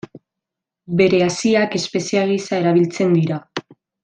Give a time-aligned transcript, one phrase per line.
[1.01, 3.41] Bere haziak espezia gisa erabiltzen dira.